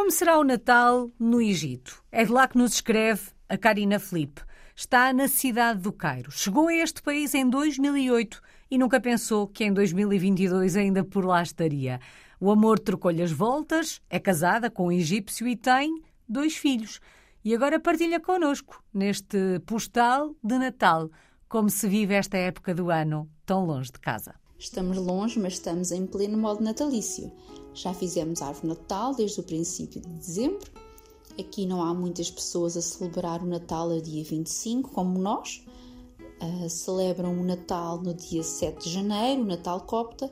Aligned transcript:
Como 0.00 0.10
será 0.10 0.38
o 0.38 0.44
Natal 0.44 1.10
no 1.20 1.42
Egito? 1.42 2.02
É 2.10 2.24
de 2.24 2.32
lá 2.32 2.48
que 2.48 2.56
nos 2.56 2.72
escreve 2.72 3.20
a 3.46 3.58
Karina 3.58 3.98
Felipe. 3.98 4.40
Está 4.74 5.12
na 5.12 5.28
cidade 5.28 5.80
do 5.80 5.92
Cairo. 5.92 6.30
Chegou 6.30 6.68
a 6.68 6.74
este 6.74 7.02
país 7.02 7.34
em 7.34 7.46
2008 7.46 8.40
e 8.70 8.78
nunca 8.78 8.98
pensou 8.98 9.46
que 9.46 9.62
em 9.62 9.70
2022 9.70 10.74
ainda 10.74 11.04
por 11.04 11.26
lá 11.26 11.42
estaria. 11.42 12.00
O 12.40 12.50
amor 12.50 12.78
trocou-lhe 12.78 13.22
as 13.22 13.30
voltas, 13.30 14.00
é 14.08 14.18
casada 14.18 14.70
com 14.70 14.86
um 14.86 14.92
egípcio 14.92 15.46
e 15.46 15.54
tem 15.54 16.02
dois 16.26 16.56
filhos. 16.56 16.98
E 17.44 17.54
agora 17.54 17.78
partilha 17.78 18.18
connosco, 18.18 18.82
neste 18.94 19.60
postal 19.66 20.34
de 20.42 20.56
Natal, 20.56 21.10
como 21.46 21.68
se 21.68 21.86
vive 21.86 22.14
esta 22.14 22.38
época 22.38 22.74
do 22.74 22.90
ano 22.90 23.30
tão 23.44 23.66
longe 23.66 23.92
de 23.92 24.00
casa. 24.00 24.34
Estamos 24.60 24.98
longe, 24.98 25.40
mas 25.40 25.54
estamos 25.54 25.90
em 25.90 26.06
pleno 26.06 26.36
modo 26.36 26.62
natalício. 26.62 27.32
Já 27.72 27.94
fizemos 27.94 28.42
árvore 28.42 28.66
Natal 28.66 29.14
desde 29.14 29.40
o 29.40 29.42
princípio 29.42 30.02
de 30.02 30.08
dezembro. 30.10 30.70
Aqui 31.38 31.64
não 31.64 31.82
há 31.82 31.94
muitas 31.94 32.30
pessoas 32.30 32.76
a 32.76 32.82
celebrar 32.82 33.42
o 33.42 33.46
Natal 33.46 33.90
a 33.90 33.98
dia 33.98 34.22
25, 34.22 34.90
como 34.90 35.18
nós. 35.18 35.64
Uh, 36.42 36.68
celebram 36.68 37.40
o 37.40 37.42
Natal 37.42 38.02
no 38.02 38.12
dia 38.12 38.42
7 38.42 38.84
de 38.84 38.90
janeiro, 38.90 39.40
o 39.40 39.46
Natal 39.46 39.80
copta, 39.80 40.30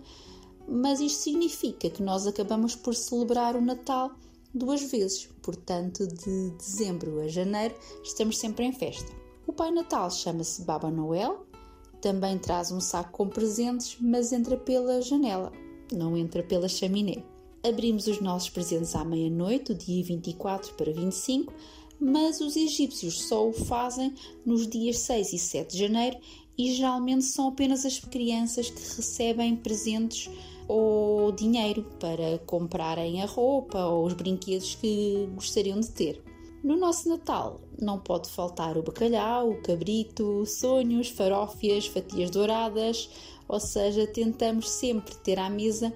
mas 0.67 1.01
isto 1.01 1.23
significa 1.23 1.89
que 1.89 2.03
nós 2.03 2.27
acabamos 2.27 2.75
por 2.75 2.95
celebrar 2.95 3.57
o 3.57 3.63
Natal 3.63 4.11
duas 4.55 4.83
vezes, 4.83 5.27
portanto, 5.43 6.07
de 6.07 6.51
dezembro 6.51 7.21
a 7.21 7.29
janeiro 7.29 7.75
estamos 8.03 8.39
sempre 8.39 8.65
em 8.65 8.73
festa. 8.73 9.11
O 9.47 9.53
Pai 9.53 9.71
Natal 9.71 10.11
chama-se 10.11 10.63
Baba 10.63 10.91
Noel, 10.91 11.48
também 12.01 12.39
traz 12.39 12.71
um 12.71 12.81
saco 12.81 13.13
com 13.13 13.29
presentes, 13.29 13.97
mas 14.01 14.33
entra 14.33 14.57
pela 14.57 15.03
janela, 15.03 15.53
não 15.93 16.17
entra 16.17 16.43
pela 16.43 16.69
chaminé. 16.69 17.23
Abrimos 17.63 18.07
os 18.07 18.21
nossos 18.21 18.51
presentes 18.51 18.95
à 18.95 19.05
meia-noite, 19.05 19.75
dia 19.75 20.05
24 20.05 20.75
para 20.75 20.93
25, 20.93 21.53
mas 22.01 22.41
os 22.41 22.57
egípcios 22.57 23.23
só 23.23 23.49
o 23.49 23.53
fazem 23.53 24.15
nos 24.47 24.67
dias 24.67 24.99
6 24.99 25.33
e 25.33 25.39
7 25.39 25.73
de 25.73 25.79
janeiro 25.79 26.17
e 26.57 26.73
geralmente 26.73 27.25
são 27.25 27.49
apenas 27.49 27.85
as 27.85 27.99
crianças 27.99 28.71
que 28.71 28.81
recebem 28.81 29.57
presentes 29.57 30.31
ou 30.69 31.33
dinheiro 31.33 31.85
para 31.99 32.39
comprarem 32.47 33.23
a 33.23 33.27
roupa 33.27 33.87
ou 33.87 34.07
os 34.07 34.13
brinquedos 34.13 34.75
que 34.75 35.29
gostariam 35.35 35.81
de 35.81 35.91
ter. 35.91 36.28
No 36.63 36.77
nosso 36.77 37.09
Natal 37.09 37.61
não 37.81 38.01
pode 38.01 38.29
faltar 38.29 38.77
o 38.77 38.83
bacalhau, 38.83 39.51
o 39.51 39.63
cabrito, 39.63 40.45
sonhos, 40.45 41.09
farófias, 41.09 41.87
fatias 41.87 42.31
douradas, 42.31 43.09
ou 43.47 43.61
seja, 43.61 44.07
tentamos 44.07 44.69
sempre 44.69 45.15
ter 45.17 45.39
à 45.39 45.49
mesa 45.49 45.93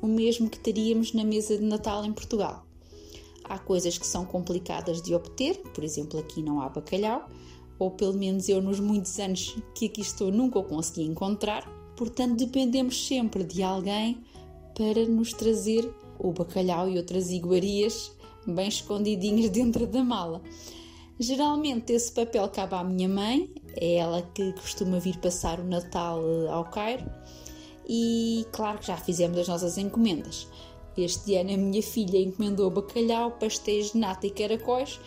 o 0.00 0.06
mesmo 0.06 0.48
que 0.48 0.58
teríamos 0.58 1.12
na 1.12 1.22
mesa 1.22 1.56
de 1.56 1.64
Natal 1.64 2.04
em 2.04 2.12
Portugal. 2.12 2.64
Há 3.44 3.58
coisas 3.58 3.98
que 3.98 4.06
são 4.06 4.24
complicadas 4.24 5.02
de 5.02 5.14
obter, 5.14 5.58
por 5.74 5.84
exemplo, 5.84 6.18
aqui 6.18 6.42
não 6.42 6.60
há 6.62 6.68
bacalhau, 6.68 7.28
ou 7.78 7.90
pelo 7.90 8.14
menos 8.14 8.48
eu, 8.48 8.62
nos 8.62 8.80
muitos 8.80 9.18
anos 9.18 9.56
que 9.74 9.86
aqui 9.86 10.00
estou, 10.00 10.32
nunca 10.32 10.58
o 10.58 10.64
consegui 10.64 11.02
encontrar. 11.02 11.68
Portanto, 11.94 12.36
dependemos 12.36 13.06
sempre 13.06 13.44
de 13.44 13.62
alguém 13.62 14.18
para 14.74 15.06
nos 15.06 15.32
trazer 15.32 15.88
o 16.18 16.32
bacalhau 16.32 16.88
e 16.88 16.96
outras 16.96 17.30
iguarias 17.30 18.15
bem 18.46 18.68
escondidinhos 18.68 19.50
dentro 19.50 19.86
da 19.86 20.02
mala. 20.02 20.42
Geralmente 21.18 21.92
esse 21.92 22.12
papel 22.12 22.46
cabe 22.50 22.74
à 22.74 22.84
minha 22.84 23.08
mãe, 23.08 23.50
é 23.74 23.96
ela 23.96 24.22
que 24.34 24.52
costuma 24.52 24.98
vir 24.98 25.16
passar 25.18 25.58
o 25.60 25.64
Natal 25.64 26.20
eh, 26.22 26.48
ao 26.48 26.64
Cairo 26.66 27.10
e 27.88 28.44
claro 28.52 28.78
que 28.78 28.86
já 28.86 28.96
fizemos 28.96 29.38
as 29.38 29.48
nossas 29.48 29.78
encomendas. 29.78 30.46
Este 30.96 31.36
ano 31.36 31.52
a 31.52 31.56
minha 31.56 31.82
filha 31.82 32.18
encomendou 32.18 32.70
bacalhau, 32.70 33.30
pastéis 33.32 33.92
de 33.92 33.98
nata 33.98 34.26
e 34.26 34.30
caracóis. 34.30 34.98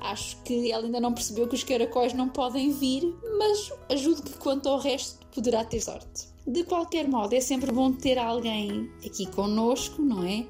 Acho 0.00 0.40
que 0.42 0.70
ela 0.70 0.84
ainda 0.84 1.00
não 1.00 1.12
percebeu 1.12 1.48
que 1.48 1.54
os 1.54 1.64
caracóis 1.64 2.12
não 2.12 2.28
podem 2.28 2.70
vir, 2.72 3.14
mas 3.38 3.72
ajudo 3.90 4.22
que 4.22 4.38
quanto 4.38 4.68
ao 4.68 4.78
resto 4.78 5.18
poderá 5.34 5.64
ter 5.64 5.80
sorte. 5.80 6.28
De 6.46 6.64
qualquer 6.64 7.06
modo, 7.06 7.34
é 7.34 7.40
sempre 7.40 7.70
bom 7.70 7.92
ter 7.92 8.18
alguém 8.18 8.90
aqui 9.04 9.26
connosco, 9.26 10.00
não 10.00 10.24
é? 10.24 10.46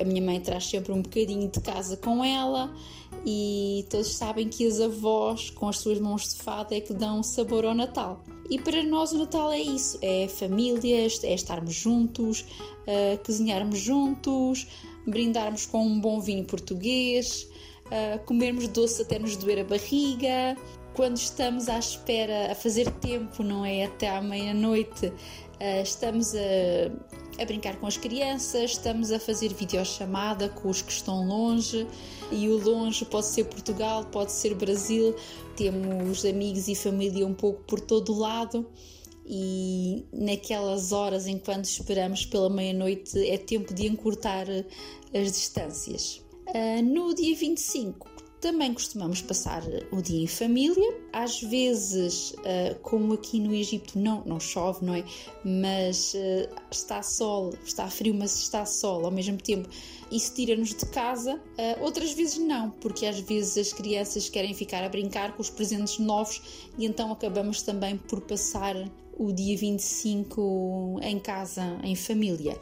A 0.00 0.04
minha 0.04 0.20
mãe 0.20 0.40
traz 0.40 0.66
sempre 0.66 0.92
um 0.92 1.00
bocadinho 1.00 1.48
de 1.48 1.60
casa 1.60 1.96
com 1.96 2.24
ela 2.24 2.74
e 3.24 3.86
todos 3.88 4.14
sabem 4.14 4.48
que 4.48 4.66
as 4.66 4.80
avós, 4.80 5.50
com 5.50 5.68
as 5.68 5.78
suas 5.78 6.00
mãos 6.00 6.34
de 6.34 6.42
fada, 6.42 6.74
é 6.74 6.80
que 6.80 6.92
dão 6.92 7.22
sabor 7.22 7.64
ao 7.64 7.74
Natal. 7.74 8.24
E 8.50 8.58
para 8.58 8.82
nós 8.82 9.12
o 9.12 9.18
Natal 9.18 9.52
é 9.52 9.60
isso: 9.60 9.98
é 10.02 10.26
famílias, 10.28 11.22
é 11.22 11.34
estarmos 11.34 11.74
juntos, 11.74 12.40
uh, 12.40 13.24
cozinharmos 13.24 13.78
juntos, 13.78 14.66
brindarmos 15.06 15.66
com 15.66 15.86
um 15.86 16.00
bom 16.00 16.20
vinho 16.20 16.44
português, 16.44 17.48
uh, 17.86 18.24
comermos 18.24 18.68
doce 18.68 19.02
até 19.02 19.18
nos 19.18 19.36
doer 19.36 19.60
a 19.60 19.64
barriga. 19.64 20.56
Quando 20.94 21.16
estamos 21.16 21.68
à 21.68 21.78
espera, 21.78 22.52
a 22.52 22.54
fazer 22.54 22.90
tempo, 22.90 23.42
não 23.42 23.64
é? 23.64 23.84
Até 23.84 24.08
à 24.08 24.22
meia-noite, 24.22 25.06
uh, 25.06 25.82
estamos 25.82 26.34
a, 26.34 27.42
a 27.42 27.44
brincar 27.44 27.76
com 27.76 27.86
as 27.86 27.96
crianças, 27.96 28.72
estamos 28.72 29.12
a 29.12 29.18
fazer 29.18 29.52
videochamada 29.52 30.48
com 30.48 30.68
os 30.68 30.80
que 30.80 30.92
estão 30.92 31.26
longe 31.26 31.86
e 32.32 32.48
o 32.48 32.58
longe 32.58 33.04
pode 33.04 33.26
ser 33.26 33.44
Portugal, 33.44 34.04
pode 34.06 34.32
ser 34.32 34.54
Brasil, 34.54 35.14
temos 35.54 36.24
amigos 36.24 36.66
e 36.68 36.74
família 36.74 37.26
um 37.26 37.34
pouco 37.34 37.62
por 37.64 37.80
todo 37.80 38.12
o 38.14 38.18
lado 38.18 38.66
e 39.26 40.06
naquelas 40.12 40.92
horas 40.92 41.26
enquanto 41.26 41.64
esperamos 41.64 42.24
pela 42.24 42.48
meia-noite 42.48 43.18
é 43.28 43.36
tempo 43.36 43.74
de 43.74 43.86
encurtar 43.86 44.46
as 45.12 45.32
distâncias. 45.32 46.25
Uh, 46.48 46.82
no 46.82 47.14
dia 47.14 47.34
25 47.34 48.14
também 48.40 48.72
costumamos 48.72 49.20
passar 49.22 49.62
o 49.90 50.00
dia 50.00 50.22
em 50.22 50.26
família. 50.26 50.96
Às 51.12 51.40
vezes, 51.40 52.30
uh, 52.30 52.78
como 52.82 53.14
aqui 53.14 53.40
no 53.40 53.52
Egito 53.52 53.98
não, 53.98 54.22
não 54.24 54.38
chove, 54.38 54.84
não 54.84 54.94
é? 54.94 55.04
Mas 55.44 56.14
uh, 56.14 56.48
está 56.70 57.02
sol, 57.02 57.54
está 57.64 57.88
frio, 57.88 58.14
mas 58.14 58.36
está 58.36 58.64
sol 58.64 59.04
ao 59.04 59.10
mesmo 59.10 59.38
tempo. 59.38 59.68
Isso 60.12 60.34
tira-nos 60.34 60.68
de 60.68 60.86
casa. 60.86 61.42
Outras 61.80 62.12
vezes 62.12 62.38
não, 62.38 62.70
porque 62.70 63.06
às 63.06 63.18
vezes 63.18 63.58
as 63.58 63.72
crianças 63.72 64.28
querem 64.28 64.54
ficar 64.54 64.84
a 64.84 64.88
brincar 64.88 65.34
com 65.34 65.42
os 65.42 65.50
presentes 65.50 65.98
novos 65.98 66.40
e 66.78 66.86
então 66.86 67.10
acabamos 67.10 67.62
também 67.62 67.96
por 67.96 68.20
passar 68.20 68.76
o 69.18 69.32
dia 69.32 69.56
25 69.56 71.00
em 71.02 71.18
casa, 71.18 71.80
em 71.82 71.96
família. 71.96 72.56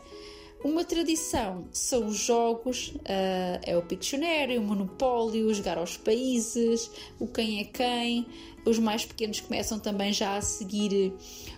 Uma 0.64 0.82
tradição 0.82 1.68
são 1.70 2.06
os 2.06 2.16
jogos, 2.16 2.94
uh, 3.00 3.60
é 3.62 3.76
o 3.76 3.82
Pictionary, 3.82 4.56
o 4.56 4.62
Monopólio, 4.62 5.52
jogar 5.52 5.76
aos 5.76 5.98
países, 5.98 6.90
o 7.20 7.26
quem 7.26 7.60
é 7.60 7.64
quem. 7.64 8.26
Os 8.64 8.78
mais 8.78 9.04
pequenos 9.04 9.40
começam 9.40 9.78
também 9.78 10.12
já 10.12 10.36
a 10.36 10.40
seguir 10.40 11.12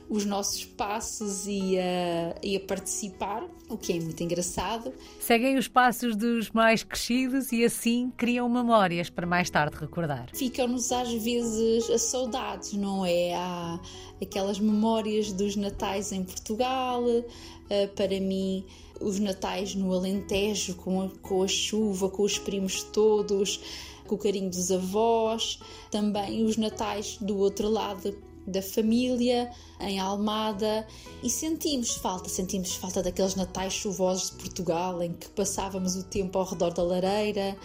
os 0.08 0.24
nossos 0.24 0.64
passos 0.64 1.46
e 1.46 1.78
a, 1.78 2.34
e 2.42 2.56
a 2.56 2.60
participar, 2.60 3.44
o 3.68 3.76
que 3.76 3.92
é 3.92 4.00
muito 4.00 4.22
engraçado. 4.22 4.92
Seguem 5.20 5.56
os 5.56 5.68
passos 5.68 6.16
dos 6.16 6.50
mais 6.50 6.82
crescidos 6.82 7.50
e 7.52 7.64
assim 7.64 8.12
criam 8.16 8.48
memórias 8.48 9.10
para 9.10 9.26
mais 9.26 9.50
tarde 9.50 9.76
recordar. 9.76 10.28
Ficam-nos 10.34 10.92
às 10.92 11.12
vezes 11.12 11.90
a 11.90 11.98
saudades, 11.98 12.72
não 12.74 13.04
é? 13.04 13.34
Há 13.34 13.80
aquelas 14.20 14.58
memórias 14.58 15.32
dos 15.32 15.56
natais 15.56 16.12
em 16.12 16.22
Portugal, 16.22 17.02
uh, 17.04 17.88
para 17.94 18.20
mim 18.20 18.64
os 19.00 19.18
natais 19.18 19.74
no 19.74 19.92
Alentejo, 19.92 20.74
com 20.76 21.02
a, 21.02 21.08
com 21.20 21.42
a 21.42 21.48
chuva, 21.48 22.08
com 22.08 22.22
os 22.22 22.38
primos 22.38 22.82
todos, 22.82 23.60
com 24.06 24.14
o 24.14 24.18
carinho 24.18 24.50
dos 24.50 24.70
avós, 24.70 25.58
também 25.90 26.44
os 26.44 26.56
natais 26.56 27.18
do 27.20 27.36
outro 27.38 27.68
lado 27.68 28.16
da 28.46 28.62
família, 28.62 29.50
em 29.80 29.98
Almada, 29.98 30.86
e 31.22 31.28
sentimos 31.28 31.96
falta, 31.96 32.28
sentimos 32.28 32.74
falta 32.74 33.02
daqueles 33.02 33.34
natais 33.34 33.72
chuvosos 33.72 34.30
de 34.30 34.36
Portugal, 34.36 35.02
em 35.02 35.12
que 35.12 35.28
passávamos 35.30 35.96
o 35.96 36.04
tempo 36.04 36.38
ao 36.38 36.44
redor 36.44 36.72
da 36.72 36.82
lareira. 36.82 37.56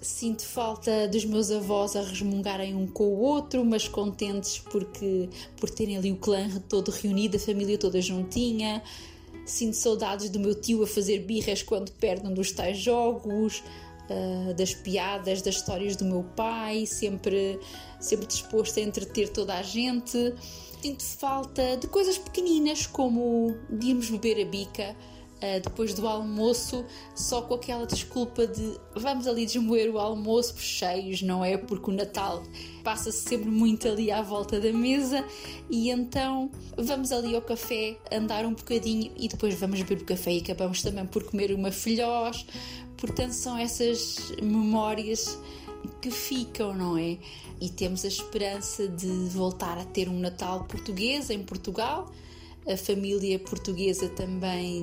Sinto 0.00 0.42
falta 0.42 1.06
dos 1.08 1.26
meus 1.26 1.50
avós 1.50 1.94
a 1.94 2.00
resmungarem 2.00 2.74
um 2.74 2.86
com 2.86 3.04
o 3.04 3.20
outro, 3.20 3.64
mas 3.64 3.86
contentes 3.86 4.58
porque 4.58 5.28
por 5.58 5.68
terem 5.68 5.98
ali 5.98 6.10
o 6.10 6.16
clã 6.16 6.48
todo 6.68 6.90
reunido, 6.90 7.36
a 7.36 7.40
família 7.40 7.76
toda 7.76 8.00
juntinha. 8.00 8.82
Sinto 9.44 9.76
saudades 9.76 10.30
do 10.30 10.40
meu 10.40 10.54
tio 10.54 10.82
a 10.82 10.86
fazer 10.86 11.18
birras 11.18 11.62
quando 11.62 11.92
perdem 11.92 12.32
dos 12.32 12.50
tais 12.52 12.78
jogos, 12.78 13.62
uh, 14.10 14.54
das 14.54 14.74
piadas, 14.74 15.40
das 15.40 15.56
histórias 15.56 15.96
do 15.96 16.04
meu 16.04 16.24
pai, 16.36 16.84
sempre, 16.86 17.58
sempre 17.98 18.26
disposto 18.26 18.78
a 18.78 18.82
entreter 18.82 19.28
toda 19.28 19.54
a 19.54 19.62
gente. 19.62 20.34
Sinto 20.82 21.04
falta 21.04 21.76
de 21.76 21.86
coisas 21.86 22.18
pequeninas 22.18 22.86
como 22.86 23.56
de 23.68 23.88
irmos 23.88 24.10
beber 24.10 24.46
a 24.46 24.48
bica 24.48 24.96
uh, 25.42 25.60
depois 25.62 25.94
do 25.94 26.06
almoço, 26.06 26.84
só 27.14 27.42
com 27.42 27.54
aquela 27.54 27.86
desculpa 27.86 28.46
de 28.46 28.78
vamos 28.94 29.26
ali 29.26 29.46
desmoer 29.46 29.90
o 29.90 29.98
almoço 29.98 30.54
por 30.54 30.62
cheios, 30.62 31.22
não 31.22 31.44
é? 31.44 31.56
Porque 31.56 31.90
o 31.90 31.94
Natal 31.94 32.42
passa-se 32.84 33.28
sempre 33.28 33.50
muito 33.50 33.88
ali 33.88 34.10
à 34.10 34.22
volta 34.22 34.60
da 34.60 34.72
mesa 34.72 35.24
e 35.68 35.90
então 35.90 36.50
vamos 36.76 37.12
ali 37.12 37.34
ao 37.34 37.42
café, 37.42 37.96
andar 38.12 38.44
um 38.44 38.54
bocadinho 38.54 39.12
e 39.16 39.28
depois 39.28 39.54
vamos 39.54 39.80
beber 39.82 40.02
o 40.02 40.06
café 40.06 40.32
e 40.32 40.38
acabamos 40.38 40.82
também 40.82 41.06
por 41.06 41.24
comer 41.24 41.52
uma 41.52 41.70
filhós. 41.70 42.46
Portanto, 42.96 43.32
são 43.32 43.56
essas 43.56 44.32
memórias 44.42 45.38
que 46.00 46.10
ficam, 46.10 46.74
não 46.74 46.96
é? 46.96 47.18
E 47.60 47.68
temos 47.68 48.04
a 48.04 48.08
esperança 48.08 48.88
de 48.88 49.06
voltar 49.28 49.78
a 49.78 49.84
ter 49.84 50.08
um 50.08 50.18
Natal 50.18 50.64
português 50.64 51.30
em 51.30 51.42
Portugal. 51.42 52.10
A 52.66 52.76
família 52.76 53.38
portuguesa 53.38 54.08
também, 54.08 54.82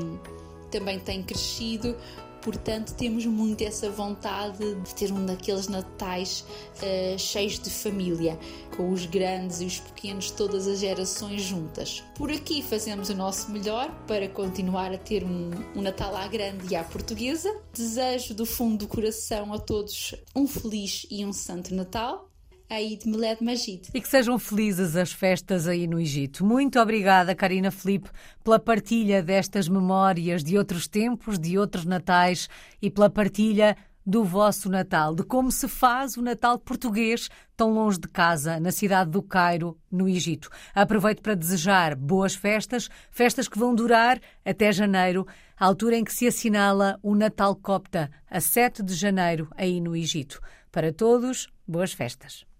também 0.70 1.00
tem 1.00 1.24
crescido, 1.24 1.96
portanto 2.42 2.94
temos 2.96 3.26
muito 3.26 3.62
essa 3.64 3.90
vontade 3.90 4.76
de 4.76 4.96
ter 4.96 5.12
um 5.12 5.26
daqueles 5.26 5.68
natais 5.68 6.46
uh, 6.78 7.20
cheios 7.20 7.60
de 7.60 7.70
família, 7.70 8.38
com 8.76 8.92
os 8.92 9.06
grandes 9.06 9.62
e 9.62 9.66
os 9.66 9.80
pequenos, 9.80 10.32
todas 10.32 10.68
as 10.68 10.80
gerações 10.80 11.42
juntas. 11.42 12.04
Por 12.16 12.32
aqui 12.32 12.62
fazemos 12.62 13.10
o 13.10 13.16
nosso 13.16 13.52
melhor 13.52 13.92
para 14.08 14.28
continuar 14.30 14.94
a 14.94 14.98
ter 14.98 15.24
um, 15.24 15.52
um 15.76 15.82
Natal 15.82 16.16
à 16.16 16.28
grande 16.28 16.74
e 16.74 16.76
à 16.76 16.84
portuguesa. 16.84 17.54
Desejo 17.74 18.34
do 18.34 18.46
fundo 18.46 18.78
do 18.78 18.88
coração 18.88 19.54
a 19.54 19.60
todos 19.60 20.16
um 20.36 20.48
feliz 20.48 21.06
e 21.10 21.26
um 21.26 21.34
santo 21.34 21.74
Natal 21.74 22.27
aí 22.70 22.98
de 22.98 23.08
Meled 23.08 23.44
Majid. 23.44 23.90
E 23.94 24.02
que 24.02 24.08
sejam 24.08 24.38
felizes 24.38 24.96
as 24.96 25.12
festas 25.12 25.68
aí 25.68 25.88
no 25.88 26.00
Egito. 26.00 26.46
Muito 26.46 26.80
obrigada, 26.80 27.36
Karina 27.36 27.72
Felipe, 27.72 28.10
pela 28.44 28.60
partilha 28.60 29.24
destas 29.24 29.68
memórias 29.68 30.44
de 30.44 30.58
outros 30.58 30.88
tempos, 30.88 31.40
de 31.40 31.58
outros 31.58 31.86
natais 31.86 32.50
e 32.82 32.90
pela 32.90 33.10
partilha 33.10 33.76
do 34.08 34.24
vosso 34.24 34.70
Natal, 34.70 35.14
de 35.14 35.22
como 35.22 35.52
se 35.52 35.68
faz 35.68 36.16
o 36.16 36.22
Natal 36.22 36.58
português 36.58 37.30
tão 37.58 37.74
longe 37.74 38.00
de 38.00 38.08
casa, 38.08 38.58
na 38.58 38.72
cidade 38.72 39.12
do 39.12 39.22
Cairo, 39.22 39.78
no 39.92 40.08
Egito. 40.08 40.50
Aproveito 40.74 41.22
para 41.22 41.36
desejar 41.36 41.94
boas 41.94 42.34
festas, 42.34 42.90
festas 43.12 43.50
que 43.50 43.60
vão 43.60 43.76
durar 43.76 44.18
até 44.46 44.72
janeiro, 44.72 45.28
a 45.60 45.66
altura 45.66 45.98
em 45.98 46.06
que 46.06 46.14
se 46.14 46.26
assinala 46.26 46.98
o 47.04 47.16
Natal 47.16 47.54
Copta, 47.54 48.10
a 48.30 48.40
7 48.40 48.82
de 48.82 48.94
janeiro, 48.96 49.50
aí 49.58 49.82
no 49.82 49.94
Egito. 49.94 50.40
Para 50.72 50.94
todos, 50.94 51.50
boas 51.68 51.92
festas. 51.92 52.48